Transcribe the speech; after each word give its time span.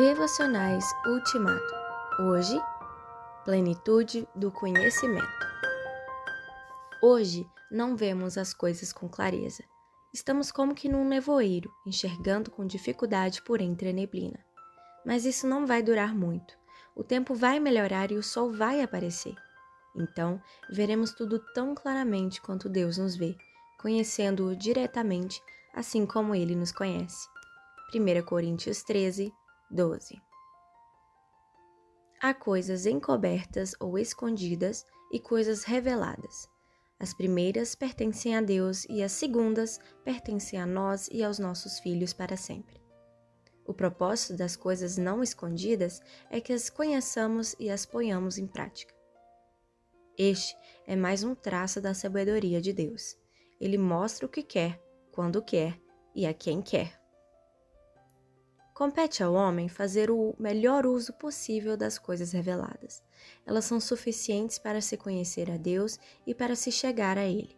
Devocionais 0.00 0.82
Ultimato. 1.06 1.74
Hoje, 2.20 2.58
plenitude 3.44 4.26
do 4.34 4.50
conhecimento. 4.50 5.46
Hoje 7.02 7.46
não 7.70 7.94
vemos 7.94 8.38
as 8.38 8.54
coisas 8.54 8.94
com 8.94 9.10
clareza. 9.10 9.62
Estamos 10.10 10.50
como 10.50 10.74
que 10.74 10.88
num 10.88 11.06
nevoeiro, 11.06 11.70
enxergando 11.86 12.50
com 12.50 12.66
dificuldade 12.66 13.42
por 13.42 13.60
entre 13.60 13.90
a 13.90 13.92
neblina. 13.92 14.42
Mas 15.04 15.26
isso 15.26 15.46
não 15.46 15.66
vai 15.66 15.82
durar 15.82 16.14
muito. 16.14 16.56
O 16.96 17.04
tempo 17.04 17.34
vai 17.34 17.60
melhorar 17.60 18.10
e 18.10 18.16
o 18.16 18.22
sol 18.22 18.50
vai 18.50 18.80
aparecer. 18.80 19.34
Então, 19.94 20.40
veremos 20.70 21.12
tudo 21.12 21.38
tão 21.52 21.74
claramente 21.74 22.40
quanto 22.40 22.70
Deus 22.70 22.96
nos 22.96 23.16
vê, 23.16 23.36
conhecendo-o 23.78 24.56
diretamente, 24.56 25.42
assim 25.74 26.06
como 26.06 26.34
ele 26.34 26.56
nos 26.56 26.72
conhece. 26.72 27.28
1 27.94 28.22
Coríntios 28.24 28.82
13, 28.82 29.30
12. 29.70 30.20
Há 32.20 32.34
coisas 32.34 32.86
encobertas 32.86 33.72
ou 33.78 33.96
escondidas 33.96 34.84
e 35.12 35.20
coisas 35.20 35.62
reveladas. 35.62 36.48
As 36.98 37.14
primeiras 37.14 37.74
pertencem 37.74 38.36
a 38.36 38.40
Deus 38.40 38.84
e 38.90 39.02
as 39.02 39.12
segundas 39.12 39.78
pertencem 40.04 40.60
a 40.60 40.66
nós 40.66 41.08
e 41.10 41.22
aos 41.22 41.38
nossos 41.38 41.78
filhos 41.78 42.12
para 42.12 42.36
sempre. 42.36 42.80
O 43.64 43.72
propósito 43.72 44.36
das 44.36 44.56
coisas 44.56 44.98
não 44.98 45.22
escondidas 45.22 46.02
é 46.28 46.40
que 46.40 46.52
as 46.52 46.68
conheçamos 46.68 47.54
e 47.58 47.70
as 47.70 47.86
ponhamos 47.86 48.38
em 48.38 48.46
prática. 48.46 48.92
Este 50.18 50.56
é 50.84 50.96
mais 50.96 51.22
um 51.22 51.34
traço 51.34 51.80
da 51.80 51.94
sabedoria 51.94 52.60
de 52.60 52.72
Deus. 52.72 53.16
Ele 53.60 53.78
mostra 53.78 54.26
o 54.26 54.28
que 54.28 54.42
quer, 54.42 54.82
quando 55.12 55.40
quer 55.40 55.80
e 56.14 56.26
a 56.26 56.34
quem 56.34 56.60
quer. 56.60 56.99
Compete 58.80 59.22
ao 59.22 59.34
homem 59.34 59.68
fazer 59.68 60.10
o 60.10 60.34
melhor 60.38 60.86
uso 60.86 61.12
possível 61.12 61.76
das 61.76 61.98
coisas 61.98 62.32
reveladas. 62.32 63.02
Elas 63.44 63.66
são 63.66 63.78
suficientes 63.78 64.58
para 64.58 64.80
se 64.80 64.96
conhecer 64.96 65.50
a 65.50 65.58
Deus 65.58 65.98
e 66.26 66.34
para 66.34 66.56
se 66.56 66.72
chegar 66.72 67.18
a 67.18 67.26
Ele. 67.26 67.54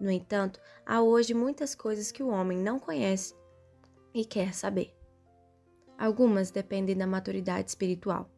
No 0.00 0.10
entanto, 0.10 0.60
há 0.84 1.00
hoje 1.00 1.32
muitas 1.32 1.72
coisas 1.76 2.10
que 2.10 2.20
o 2.20 2.30
homem 2.30 2.58
não 2.58 2.80
conhece 2.80 3.32
e 4.12 4.24
quer 4.24 4.52
saber. 4.54 4.92
Algumas 5.96 6.50
dependem 6.50 6.96
da 6.96 7.06
maturidade 7.06 7.68
espiritual. 7.68 8.28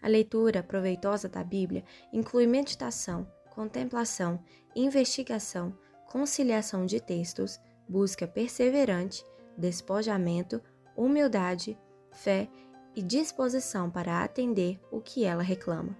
A 0.00 0.06
leitura 0.06 0.62
proveitosa 0.62 1.28
da 1.28 1.42
Bíblia 1.42 1.82
inclui 2.12 2.46
meditação, 2.46 3.26
contemplação, 3.50 4.40
investigação, 4.76 5.76
conciliação 6.06 6.86
de 6.86 7.00
textos, 7.00 7.58
busca 7.88 8.28
perseverante, 8.28 9.24
despojamento, 9.58 10.62
humildade, 10.96 11.78
fé 12.12 12.48
e 12.94 13.02
disposição 13.02 13.90
para 13.90 14.22
atender 14.22 14.80
o 14.90 15.00
que 15.00 15.24
ela 15.24 15.42
reclama. 15.42 15.96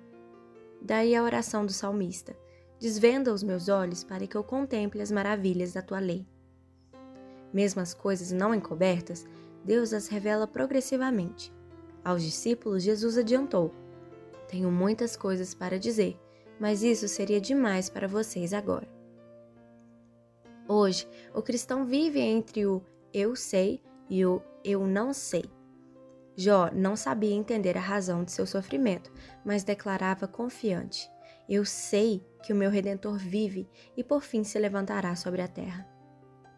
Daí 0.81 1.15
a 1.15 1.23
oração 1.23 1.65
do 1.65 1.73
salmista: 1.73 2.37
Desvenda 2.79 3.33
os 3.33 3.43
meus 3.43 3.69
olhos 3.69 4.05
para 4.05 4.27
que 4.27 4.37
eu 4.37 4.45
contemple 4.45 5.01
as 5.01 5.11
maravilhas 5.11 5.73
da 5.73 5.83
tua 5.83 5.99
lei. 5.99 6.27
Mesmo 7.53 7.81
as 7.81 7.95
coisas 7.95 8.31
não 8.33 8.55
encobertas, 8.55 9.27
Deus 9.65 9.93
as 9.93 10.09
revela 10.09 10.47
progressivamente. 10.47 11.53
Aos 12.05 12.23
discípulos, 12.23 12.83
Jesus 12.83 13.17
adiantou: 13.17 13.73
Tenho 14.49 14.71
muitas 14.71 15.17
coisas 15.17 15.55
para 15.55 15.79
dizer, 15.79 16.21
mas 16.61 16.83
isso 16.83 17.09
seria 17.09 17.41
demais 17.41 17.89
para 17.89 18.07
vocês 18.07 18.53
agora. 18.53 18.89
Hoje, 20.69 21.07
o 21.35 21.43
cristão 21.43 21.85
vive 21.85 22.21
entre 22.21 22.67
o 22.67 22.83
eu 23.13 23.37
sei 23.37 23.83
e 24.09 24.25
o 24.25 24.43
eu 24.65 24.87
não 24.87 25.13
sei. 25.13 25.45
Jó 26.37 26.71
não 26.73 26.97
sabia 26.97 27.35
entender 27.35 27.77
a 27.77 27.81
razão 27.81 28.25
de 28.25 28.33
seu 28.33 28.47
sofrimento, 28.47 29.13
mas 29.45 29.63
declarava 29.63 30.27
confiante: 30.27 31.09
Eu 31.49 31.65
sei 31.65 32.27
que 32.43 32.53
o 32.53 32.57
meu 32.57 32.71
redentor 32.71 33.17
vive 33.17 33.69
e 33.97 34.03
por 34.03 34.23
fim 34.23 34.43
se 34.43 34.59
levantará 34.59 35.15
sobre 35.15 35.43
a 35.43 35.49
terra. 35.49 35.87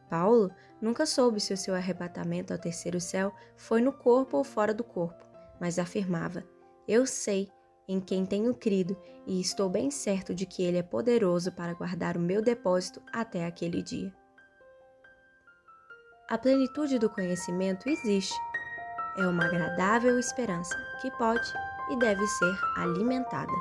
Paulo 0.09 0.51
nunca 0.81 1.05
soube 1.05 1.41
se 1.41 1.53
o 1.53 1.57
seu 1.57 1.75
arrebatamento 1.75 2.53
ao 2.53 2.59
terceiro 2.59 3.01
céu 3.01 3.35
foi 3.57 3.83
no 3.83 3.93
corpo 3.93 4.37
ou 4.37 4.45
fora 4.45 4.73
do 4.73 4.85
corpo, 4.85 5.27
mas 5.61 5.79
afirmava: 5.79 6.45
Eu 6.89 7.05
sei 7.05 7.49
em 7.89 8.01
quem 8.01 8.25
tenho 8.25 8.55
crido 8.55 8.97
e 9.27 9.41
estou 9.41 9.69
bem 9.69 9.91
certo 9.91 10.35
de 10.35 10.47
que 10.47 10.63
ele 10.63 10.79
é 10.79 10.83
poderoso 10.83 11.53
para 11.53 11.75
guardar 11.75 12.17
o 12.17 12.21
meu 12.21 12.41
depósito 12.41 13.03
até 13.13 13.45
aquele 13.45 13.83
dia. 13.83 14.13
A 16.29 16.37
plenitude 16.37 16.99
do 16.99 17.09
conhecimento 17.09 17.89
existe. 17.89 18.35
É 19.17 19.25
uma 19.29 19.45
agradável 19.45 20.19
esperança 20.19 20.77
que 21.01 21.09
pode 21.13 21.47
e 21.93 21.99
deve 22.01 22.27
ser 22.27 22.59
alimentada. 22.79 23.53